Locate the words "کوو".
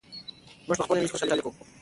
1.45-1.51